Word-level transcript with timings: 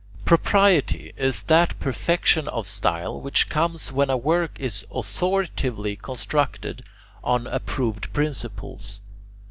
5. 0.21 0.25
Propriety 0.25 1.13
is 1.15 1.43
that 1.43 1.79
perfection 1.79 2.47
of 2.47 2.67
style 2.67 3.21
which 3.21 3.49
comes 3.49 3.91
when 3.91 4.09
a 4.09 4.17
work 4.17 4.59
is 4.59 4.83
authoritatively 4.91 5.95
constructed 5.95 6.83
on 7.23 7.45
approved 7.45 8.11
principles. 8.11 8.99